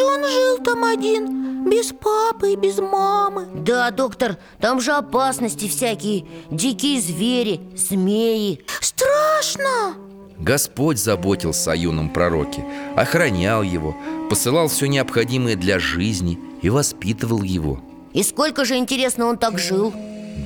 же 0.00 0.04
он 0.06 0.24
жил 0.28 0.58
там 0.64 0.84
один? 0.84 1.68
Без 1.70 1.88
папы 1.92 2.52
и 2.52 2.56
без 2.56 2.78
мамы 2.78 3.46
Да, 3.54 3.90
доктор, 3.90 4.38
там 4.60 4.80
же 4.80 4.92
опасности 4.92 5.68
всякие 5.68 6.24
Дикие 6.50 7.00
звери, 7.00 7.60
змеи 7.76 8.64
Страшно 8.80 9.94
Господь 10.38 10.98
заботился 10.98 11.72
о 11.72 11.76
юном 11.76 12.08
пророке, 12.08 12.64
охранял 12.96 13.62
его, 13.62 13.94
посылал 14.30 14.68
все 14.68 14.86
необходимое 14.86 15.54
для 15.54 15.78
жизни 15.78 16.38
и 16.62 16.70
воспитывал 16.70 17.42
его 17.42 17.80
И 18.14 18.22
сколько 18.22 18.64
же, 18.64 18.76
интересно, 18.76 19.26
он 19.26 19.36
так 19.36 19.58
жил? 19.58 19.92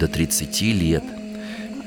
до 0.00 0.08
30 0.08 0.60
лет. 0.62 1.04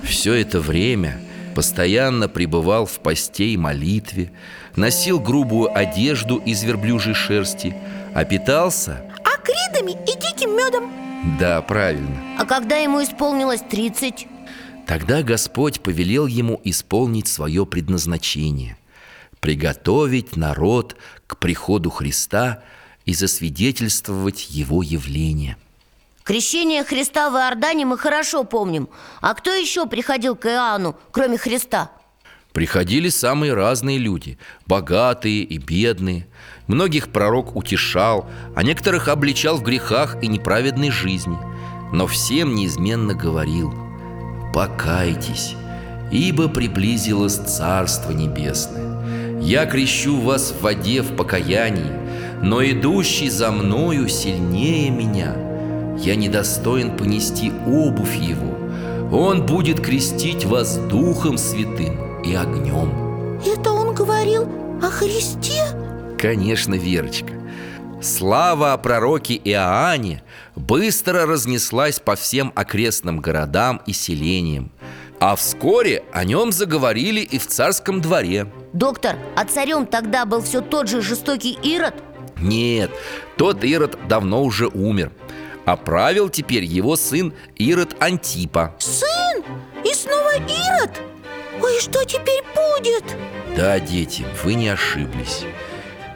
Все 0.03 0.36
это 0.36 0.62
время 0.62 1.19
постоянно 1.55 2.29
пребывал 2.29 2.86
в 2.86 3.00
посте 3.00 3.47
и 3.47 3.57
молитве, 3.57 4.31
носил 4.77 5.19
грубую 5.19 5.77
одежду 5.77 6.38
из 6.38 6.63
верблюжьей 6.63 7.15
шерсти, 7.15 7.75
а 8.13 8.24
питался, 8.24 9.03
Акридами 9.25 9.91
и 9.91 10.15
диким 10.17 10.55
медом 10.55 10.89
да, 11.39 11.62
правильно, 11.62 12.38
А 12.39 12.46
когда 12.46 12.77
ему 12.77 13.03
исполнилось 13.03 13.62
30? 13.69 14.27
Тогда 14.86 15.24
Господь 15.24 15.81
повелел 15.81 16.25
ему 16.25 16.62
исполнить 16.63 17.27
свое 17.27 17.65
предназначение– 17.65 18.77
приготовить 19.41 20.36
народ 20.36 20.96
к 21.27 21.38
приходу 21.38 21.89
Христа 21.89 22.63
и 23.05 23.13
засвидетельствовать 23.13 24.50
Его 24.50 24.81
явление. 24.81 25.57
Крещение 26.24 26.84
Христа 26.84 27.29
в 27.29 27.36
Иордане 27.36 27.86
мы 27.86 27.98
хорошо 27.98 28.43
помним 28.43 28.89
А 29.22 29.34
кто 29.34 29.51
еще 29.53 29.86
приходил 29.86 30.36
к 30.36 30.45
Иоанну, 30.45 30.95
кроме 31.12 31.38
Христа? 31.38 31.91
Приходили 32.58 33.10
самые 33.10 33.54
разные 33.54 34.00
люди, 34.00 34.39
богатые 34.65 35.43
и 35.43 35.60
бедные. 35.60 36.26
Многих 36.65 37.10
пророк 37.10 37.56
утешал, 37.56 38.28
а 38.56 38.63
некоторых 38.63 39.10
обличал 39.10 39.58
в 39.58 39.62
грехах 39.62 40.17
и 40.24 40.28
неправедной 40.28 40.89
жизни. 40.89 41.38
Но 41.93 42.08
всем 42.08 42.56
неизменно 42.56 43.13
говорил 43.13 43.72
«Покайтесь, 44.56 45.54
ибо 46.12 46.48
приблизилось 46.48 47.36
Царство 47.36 48.12
Небесное. 48.12 49.39
Я 49.39 49.67
крещу 49.67 50.20
вас 50.20 50.52
в 50.52 50.63
воде 50.63 51.04
в 51.04 51.15
покаянии, 51.15 51.93
но 52.41 52.65
идущий 52.65 53.30
за 53.30 53.52
мною 53.52 54.10
сильнее 54.10 54.89
меня. 54.89 55.36
Я 56.00 56.15
недостоин 56.15 56.98
понести 56.98 57.52
обувь 57.67 58.15
его. 58.15 58.58
Он 59.15 59.46
будет 59.46 59.80
крестить 59.80 60.46
вас 60.46 60.78
Духом 60.89 61.38
Святым 61.38 62.07
и 62.28 62.36
огнем». 62.36 63.08
Это 63.46 63.72
он 63.72 63.94
говорил 63.94 64.48
о 64.82 64.90
Христе? 64.90 65.63
Конечно, 66.18 66.74
Верочка 66.76 67.34
Слава 68.02 68.74
о 68.74 68.78
пророке 68.78 69.36
Иоанне 69.44 70.24
быстро 70.56 71.26
разнеслась 71.26 72.00
по 72.00 72.16
всем 72.16 72.52
окрестным 72.56 73.20
городам 73.20 73.82
и 73.86 73.94
селениям 73.94 74.72
А 75.20 75.36
вскоре 75.36 76.04
о 76.12 76.24
нем 76.26 76.52
заговорили 76.52 77.22
и 77.22 77.38
в 77.38 77.48
царском 77.48 78.02
дворе 78.02 78.52
Доктор, 78.74 79.18
а 79.36 79.46
царем 79.46 79.86
тогда 79.86 80.26
был 80.26 80.42
все 80.42 80.62
тот 80.62 80.88
же 80.88 81.02
жестокий 81.02 81.58
Ирод? 81.63 81.96
Нет, 82.40 82.92
тот 83.36 83.63
Ирод 83.63 83.98
давно 84.08 84.44
уже 84.44 84.68
умер 84.68 85.12
А 85.66 85.76
правил 85.76 86.30
теперь 86.30 86.63
его 86.63 86.96
сын 86.96 87.34
Ирод 87.56 87.96
Антипа 88.00 88.76
Сын? 88.80 89.44
И 89.84 89.94
снова 89.94 90.34
Ирод? 90.36 90.92
Ой, 91.62 91.80
что 91.80 92.04
теперь 92.06 92.43
будет? 92.56 93.04
Да, 93.56 93.80
дети, 93.80 94.26
вы 94.43 94.54
не 94.54 94.70
ошиблись. 94.70 95.46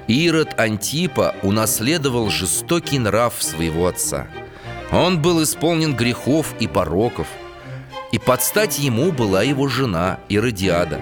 Ирод 0.08 0.60
Антипа 0.60 1.36
унаследовал 1.41 2.30
жестокий 2.30 2.99
нрав 2.99 3.34
своего 3.41 3.88
отца. 3.88 4.27
Он 4.91 5.21
был 5.21 5.41
исполнен 5.41 5.95
грехов 5.95 6.54
и 6.60 6.67
пороков 6.67 7.27
И 8.12 8.19
под 8.19 8.41
стать 8.43 8.77
ему 8.77 9.13
была 9.13 9.41
его 9.41 9.69
жена 9.69 10.19
Иродиада. 10.27 10.99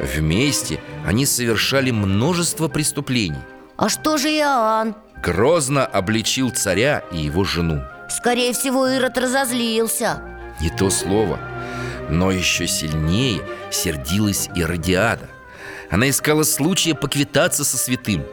Вместе 0.00 0.80
они 1.04 1.26
совершали 1.26 1.90
множество 1.90 2.68
преступлений. 2.68 3.42
А 3.76 3.88
что 3.88 4.18
же 4.18 4.28
Иоанн? 4.28 4.94
Грозно 5.20 5.84
обличил 5.84 6.50
царя 6.50 7.02
и 7.10 7.18
его 7.18 7.44
жену. 7.44 7.82
Скорее 8.08 8.52
всего, 8.52 8.86
Ирод 8.86 9.18
разозлился. 9.18 10.22
Не 10.60 10.70
то 10.70 10.90
слово 10.90 11.40
Но 12.08 12.30
еще 12.30 12.66
сильнее 12.66 13.42
сердилась 13.70 14.48
Иродиада 14.54 15.28
Она 15.90 16.08
искала 16.10 16.42
случая 16.42 16.94
поквитаться 16.94 17.64
со 17.64 17.76
святым. 17.76 18.24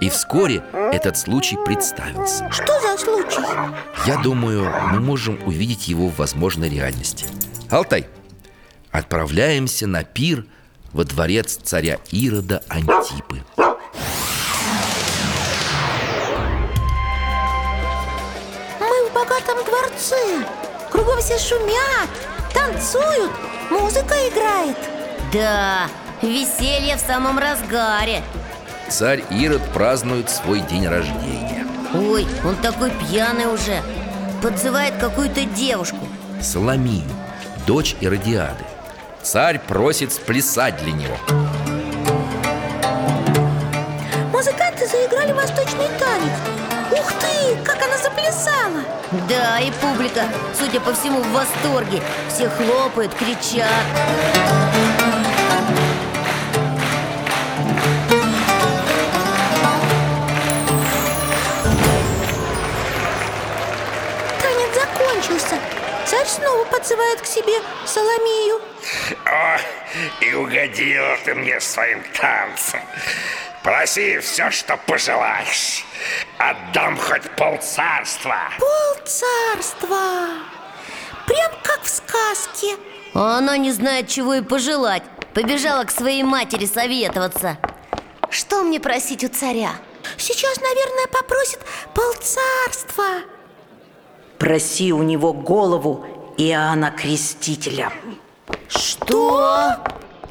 И 0.00 0.08
вскоре 0.08 0.62
этот 0.92 1.18
случай 1.18 1.56
представился. 1.64 2.50
Что 2.50 2.80
за 2.80 2.96
случай? 2.96 3.42
Я 4.06 4.16
думаю, 4.18 4.72
мы 4.92 5.00
можем 5.00 5.38
увидеть 5.44 5.88
его 5.88 6.08
в 6.08 6.16
возможной 6.16 6.70
реальности. 6.70 7.26
Алтай, 7.70 8.06
отправляемся 8.90 9.86
на 9.86 10.02
пир 10.04 10.46
во 10.92 11.04
дворец 11.04 11.58
царя 11.62 11.98
Ирода 12.10 12.62
Антипы. 12.68 13.42
Мы 18.80 19.08
в 19.08 19.12
богатом 19.14 19.58
дворце. 19.64 20.46
Кругом 20.90 21.20
все 21.20 21.38
шумят, 21.38 22.10
танцуют, 22.52 23.32
музыка 23.70 24.14
играет. 24.28 24.76
Да, 25.32 25.86
веселье 26.22 26.96
в 26.96 27.00
самом 27.00 27.38
разгаре. 27.38 28.22
Царь 28.88 29.22
Ирод 29.30 29.62
празднует 29.72 30.30
свой 30.30 30.60
день 30.60 30.88
рождения. 30.88 31.66
Ой, 31.94 32.26
он 32.44 32.56
такой 32.56 32.90
пьяный 32.90 33.46
уже. 33.46 33.80
Подзывает 34.42 34.96
какую-то 34.96 35.44
девушку. 35.44 35.98
Соломию, 36.40 37.08
дочь 37.66 37.94
Иродиады. 38.00 38.64
Царь 39.22 39.58
просит 39.58 40.12
сплясать 40.12 40.76
для 40.78 40.92
него. 40.92 41.16
Музыканты 44.32 44.86
заиграли 44.86 45.32
восточный 45.32 45.88
танец. 45.98 46.32
Ух 46.92 47.12
ты, 47.20 47.56
как 47.64 47.76
она 47.82 47.98
заплясала 47.98 48.69
Да, 49.12 49.58
и 49.58 49.72
публика, 49.72 50.22
судя 50.56 50.78
по 50.80 50.94
всему, 50.94 51.20
в 51.20 51.32
восторге. 51.32 52.00
Все 52.28 52.48
хлопают, 52.48 53.12
кричат. 53.14 53.66
Танец 64.40 64.74
закончился. 64.74 65.56
Царь 66.06 66.26
снова 66.26 66.64
подзывает 66.66 67.20
к 67.20 67.26
себе 67.26 67.54
Соломию 67.86 68.60
О, 69.26 69.58
и 70.20 70.34
угодила 70.34 71.16
ты 71.24 71.34
мне 71.34 71.60
своим 71.60 72.02
танцем 72.20 72.80
Проси 73.62 74.18
все, 74.20 74.50
что 74.50 74.76
пожелаешь. 74.76 75.84
Отдам 76.38 76.96
хоть 76.96 77.30
полцарства 77.36 78.38
Пол 78.58 79.04
царства! 79.04 79.98
Прям 81.26 81.52
как 81.62 81.82
в 81.82 81.88
сказке. 81.88 82.76
А 83.14 83.38
она 83.38 83.56
не 83.58 83.70
знает, 83.70 84.08
чего 84.08 84.34
и 84.34 84.40
пожелать. 84.40 85.02
Побежала 85.34 85.84
к 85.84 85.90
своей 85.90 86.22
матери 86.22 86.66
советоваться. 86.66 87.58
Что 88.30 88.62
мне 88.62 88.80
просить 88.80 89.24
у 89.24 89.28
царя? 89.28 89.72
Сейчас, 90.16 90.56
наверное, 90.60 91.06
попросит 91.08 91.60
полцарства 91.94 93.22
Проси 94.38 94.92
у 94.92 95.02
него 95.02 95.34
голову 95.34 96.34
Иоанна 96.38 96.90
Крестителя. 96.90 97.92
Что? 98.68 99.76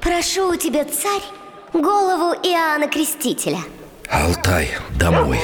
Прошу 0.02 0.54
у 0.54 0.56
тебя, 0.56 0.84
царь, 0.86 1.22
голову 1.74 2.34
Иоанна 2.44 2.88
Крестителя. 2.88 3.60
Алтай, 4.10 4.70
домой. 4.98 5.40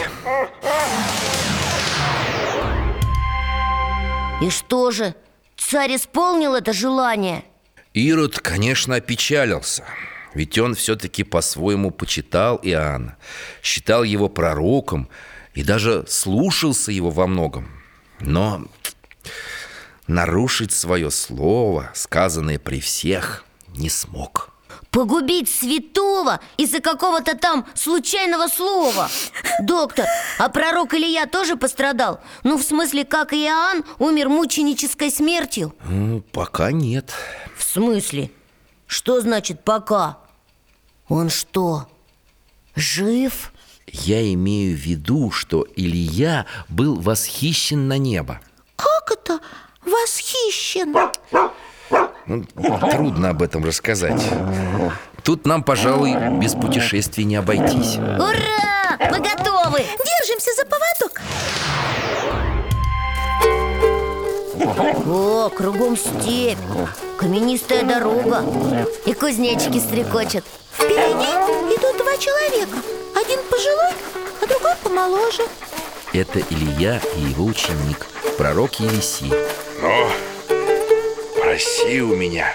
И 4.42 4.50
что 4.50 4.92
же, 4.92 5.16
царь 5.56 5.96
исполнил 5.96 6.56
это 6.56 6.74
желание? 6.74 7.44
Ирод, 7.94 8.40
конечно, 8.40 8.96
опечалился 8.96 9.86
Ведь 10.34 10.58
он 10.58 10.76
все-таки 10.76 11.24
по-своему 11.24 11.92
почитал 11.92 12.60
Иоанна 12.62 13.16
Считал 13.64 14.04
его 14.04 14.28
пророком 14.28 15.08
И 15.54 15.64
даже 15.64 16.06
слушался 16.08 16.92
его 16.92 17.12
во 17.12 17.28
многом. 17.28 17.70
Но 18.20 18.66
нарушить 20.08 20.74
свое 20.74 21.12
слово, 21.12 21.92
сказанное 21.94 22.60
при 22.60 22.82
всех, 22.82 23.46
не 23.70 23.90
смог 23.90 24.55
Погубить 24.96 25.50
святого 25.50 26.40
из-за 26.56 26.80
какого-то 26.80 27.36
там 27.38 27.66
случайного 27.74 28.48
слова 28.48 29.10
Доктор, 29.62 30.06
а 30.38 30.48
пророк 30.48 30.94
Илья 30.94 31.26
тоже 31.26 31.58
пострадал? 31.58 32.22
Ну, 32.44 32.58
в 32.58 32.64
смысле, 32.64 33.04
как 33.04 33.34
и 33.34 33.44
Иоанн 33.44 33.84
умер 34.00 34.30
мученической 34.30 35.12
смертью? 35.12 35.76
Пока 36.32 36.72
нет 36.72 37.12
В 37.58 37.64
смысле? 37.64 38.32
Что 38.88 39.20
значит 39.20 39.66
«пока»? 39.66 40.18
Он 41.10 41.30
что, 41.30 41.90
жив? 42.78 43.52
Я 43.88 44.34
имею 44.34 44.78
в 44.78 44.80
виду, 44.80 45.30
что 45.30 45.68
Илья 45.76 46.46
был 46.70 47.02
восхищен 47.02 47.90
на 47.90 47.98
небо 47.98 48.40
Как 48.78 49.12
это 49.12 49.42
восхищен? 49.84 50.96
Ну, 52.28 52.44
Трудно 52.92 53.30
об 53.30 53.42
этом 53.42 53.64
рассказать. 53.64 54.24
Тут 55.24 55.46
нам, 55.46 55.64
пожалуй, 55.64 56.16
без 56.40 56.54
путешествий 56.54 57.24
не 57.24 57.36
обойтись. 57.36 57.98
Ура! 57.98 58.98
Мы 59.12 59.20
готовы! 59.20 59.84
Держимся 60.04 60.52
за 60.56 60.66
поводок. 60.66 61.22
О, 65.08 65.50
кругом 65.50 65.96
степь 65.98 66.58
Каменистая 67.20 67.84
дорога 67.84 68.44
И 69.06 69.14
кузнечики 69.14 69.80
стрекочут. 69.80 70.44
Впереди 70.74 71.76
идут 71.76 71.98
два 71.98 72.18
человека. 72.18 72.78
Один 73.16 73.40
пожилой, 73.50 73.94
а 74.42 74.48
другой 74.48 74.74
помоложе. 74.84 75.44
Это 76.14 76.40
Илья 76.50 77.00
и 77.18 77.22
его 77.22 77.46
ученик, 77.46 78.06
пророк 78.38 78.76
Елисей 78.80 79.32
Ну, 79.82 80.08
проси 81.56 82.02
у 82.02 82.15
меня 82.15 82.54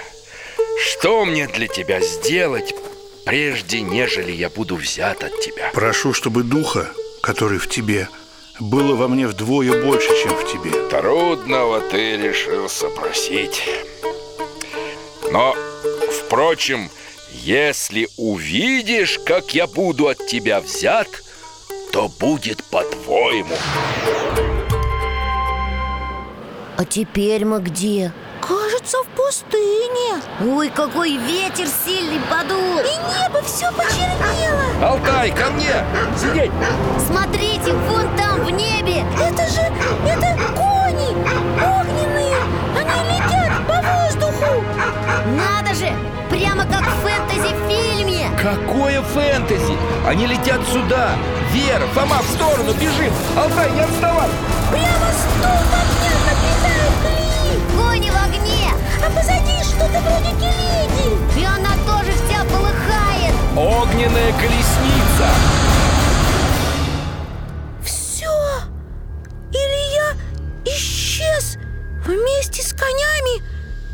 Что 0.79 1.25
мне 1.25 1.47
для 1.47 1.69
тебя 1.69 2.01
сделать 2.03 2.75
Прежде, 3.25 3.81
нежели 3.81 4.31
я 4.31 4.51
буду 4.51 4.77
взят 4.77 5.25
от 5.25 5.41
тебя 5.41 5.71
Прошу, 5.73 6.13
чтобы 6.13 6.43
духа, 6.43 6.87
который 7.23 7.59
в 7.59 7.69
тебе, 7.69 8.09
было 8.59 8.95
во 8.95 9.09
мне 9.09 9.27
вдвое 9.27 9.83
больше, 9.83 10.09
чем 10.23 10.33
в 10.37 10.53
тебе. 10.53 10.89
Трудного 10.91 11.81
ты 11.81 12.19
решился 12.19 12.89
просить 12.89 13.63
Но, 15.31 15.57
впрочем, 16.27 16.91
если 17.33 18.07
увидишь, 18.19 19.19
как 19.25 19.55
я 19.55 19.67
буду 19.67 20.09
от 20.09 20.27
тебя 20.27 20.61
взят 20.61 21.09
То 21.91 22.11
будет 22.21 22.63
по-твоему 22.65 23.57
А 26.77 26.85
теперь 26.85 27.47
мы 27.47 27.61
где? 27.61 28.13
Кажется, 28.81 28.99
в 29.03 29.09
пустыне. 29.09 30.23
Ой, 30.41 30.71
какой 30.71 31.17
ветер 31.17 31.67
сильный 31.85 32.21
подул. 32.31 32.79
И 32.79 32.97
небо 33.13 33.43
все 33.43 33.71
почернело. 33.73 34.93
Алтай, 34.93 35.31
ко 35.33 35.51
мне! 35.51 35.85
Сидеть! 36.17 36.51
Смотрите, 37.07 37.73
вон 37.73 38.17
там 38.17 38.41
в 38.43 38.51
небе. 38.51 39.05
Это 39.21 39.47
же, 39.51 39.61
это 40.07 40.35
кони 40.57 41.11
огненные. 41.61 42.37
Они 42.79 43.11
летят 43.11 43.53
по 43.69 43.75
воздуху. 43.83 44.65
Надо 45.37 45.75
же, 45.75 45.93
прямо 46.41 46.65
как 46.65 46.83
в 46.83 47.03
фэнтези-фильме 47.03 48.31
Какое 48.41 49.03
фэнтези! 49.03 49.77
Они 50.07 50.27
летят 50.27 50.61
сюда! 50.73 51.11
Вера, 51.53 51.87
Фома, 51.95 52.23
в 52.23 52.27
сторону, 52.35 52.73
бежим! 52.75 53.13
Алтай, 53.37 53.71
не 53.73 53.81
отставай! 53.81 54.29
Прямо 54.71 54.87
огня 54.87 55.11
подлетает 56.25 56.93
к 57.03 57.05
Ильи 57.05 57.61
Кони 57.77 58.11
в 58.11 58.17
огне 58.17 58.73
А 59.05 59.11
позади 59.11 59.63
что-то 59.63 60.01
вроде 60.01 60.31
телеги 60.41 61.07
И 61.39 61.45
она 61.45 61.73
тоже 61.87 62.13
вся 62.13 62.45
полыхает 62.45 63.35
Огненная 63.57 64.33
колесница! 64.33 65.29
Все 67.85 68.33
Илья 69.53 70.15
исчез 70.65 71.59
Вместе 72.07 72.63
с 72.63 72.73
конями 72.73 73.43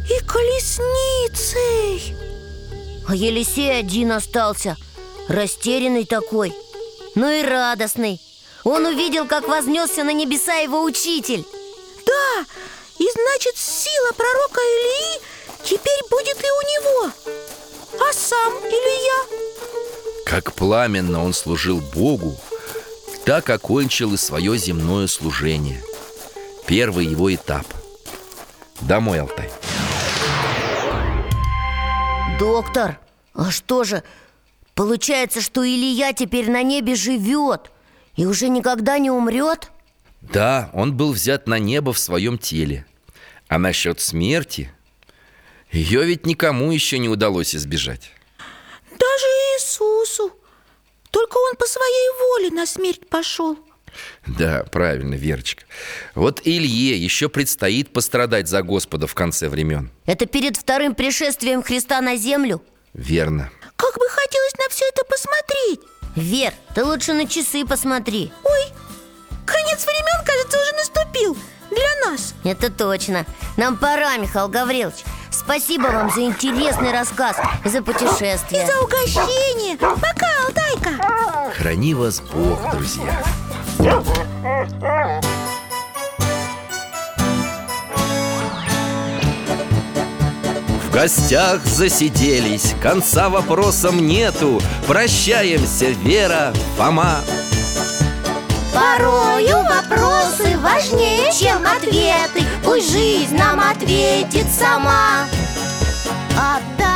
и 0.08 0.20
колесницей 0.24 2.16
А 3.08 3.14
Елисей 3.14 3.78
один 3.78 4.12
остался 4.12 4.76
Растерянный 5.28 6.04
такой 6.04 6.52
Но 7.14 7.30
и 7.30 7.42
радостный 7.42 8.20
Он 8.64 8.86
увидел, 8.86 9.26
как 9.26 9.48
вознесся 9.48 10.04
на 10.04 10.12
небеса 10.12 10.54
его 10.54 10.82
учитель 10.82 11.44
Да, 12.06 12.44
и 12.98 13.08
значит 13.10 13.56
сила 13.56 14.12
пророка 14.16 14.60
Ильи 14.60 15.20
теперь 15.64 16.02
будет 16.10 16.36
и 16.36 16.50
у 16.50 16.62
него 16.72 17.12
А 18.00 18.12
сам 18.12 18.52
Илья 18.64 19.38
Как 20.24 20.52
пламенно 20.52 21.24
он 21.24 21.32
служил 21.32 21.80
Богу, 21.94 22.36
так 23.26 23.50
окончил 23.50 24.14
и 24.14 24.16
свое 24.16 24.56
земное 24.56 25.08
служение. 25.08 25.82
Первый 26.66 27.06
его 27.06 27.34
этап. 27.34 27.66
Домой, 28.80 29.20
Алтай. 29.20 29.50
Доктор, 32.38 33.00
а 33.32 33.50
что 33.50 33.84
же? 33.84 34.02
Получается, 34.74 35.40
что 35.40 35.66
Илья 35.66 36.12
теперь 36.12 36.50
на 36.50 36.62
небе 36.62 36.94
живет 36.94 37.70
И 38.14 38.26
уже 38.26 38.48
никогда 38.48 38.98
не 38.98 39.10
умрет? 39.10 39.70
Да, 40.20 40.70
он 40.74 40.94
был 40.94 41.12
взят 41.12 41.46
на 41.46 41.58
небо 41.58 41.94
в 41.94 41.98
своем 41.98 42.36
теле. 42.36 42.84
А 43.48 43.58
насчет 43.58 44.00
смерти, 44.00 44.70
ее 45.70 46.04
ведь 46.04 46.26
никому 46.26 46.72
еще 46.72 46.98
не 46.98 47.08
удалось 47.08 47.54
избежать. 47.54 48.10
Даже 48.90 49.26
Иисусу 49.56 50.32
Только 51.10 51.38
он 51.38 51.56
по 51.56 51.64
своей 51.66 52.10
воле 52.20 52.50
на 52.50 52.66
смерть 52.66 53.08
пошел 53.08 53.58
Да, 54.26 54.64
правильно, 54.70 55.14
Верочка. 55.14 55.64
Вот 56.14 56.40
Илье 56.44 56.96
еще 56.96 57.28
предстоит 57.28 57.92
пострадать 57.92 58.48
за 58.48 58.62
Господа 58.62 59.06
в 59.06 59.14
конце 59.14 59.48
времен. 59.48 59.90
Это 60.04 60.26
перед 60.26 60.56
вторым 60.56 60.94
пришествием 60.94 61.62
Христа 61.62 62.00
на 62.00 62.16
землю? 62.16 62.62
Верно. 62.92 63.50
Как 63.76 63.94
бы 63.94 64.08
хотелось 64.08 64.54
на 64.58 64.68
все 64.70 64.84
это 64.88 65.04
посмотреть 65.04 65.80
Вер, 66.16 66.52
ты 66.74 66.82
лучше 66.82 67.12
на 67.12 67.26
часы 67.28 67.66
посмотри 67.66 68.32
Ой, 68.42 68.72
конец 69.44 69.84
времен, 69.84 70.24
кажется, 70.24 70.58
уже 70.58 70.72
наступил 70.76 71.36
Для 71.70 72.10
нас 72.10 72.34
Это 72.42 72.70
точно 72.70 73.26
Нам 73.58 73.76
пора, 73.76 74.16
Михаил 74.16 74.48
Гаврилович 74.48 75.04
Спасибо 75.30 75.88
вам 75.88 76.10
за 76.10 76.22
интересный 76.22 76.90
рассказ 76.90 77.36
и 77.64 77.68
за 77.68 77.82
путешествие 77.82 78.62
И 78.62 78.66
за 78.66 78.80
угощение 78.80 79.76
Пока, 79.76 80.46
Алтайка 80.46 81.52
Храни 81.52 81.92
вас 81.92 82.20
Бог, 82.20 82.70
друзья. 82.72 83.22
В 90.82 90.92
гостях 90.92 91.64
засиделись, 91.64 92.74
конца 92.82 93.28
вопросам 93.28 94.04
нету. 94.04 94.60
Прощаемся, 94.88 95.90
Вера, 96.02 96.52
Фома. 96.76 97.20
Порою 98.74 99.62
вопросы 99.62 100.58
важнее, 100.58 101.32
чем 101.32 101.64
ответы. 101.64 102.44
Пусть 102.64 102.90
жизнь 102.90 103.36
нам 103.36 103.60
ответит 103.60 104.46
сама. 104.50 105.26
Дальнем, 106.76 106.95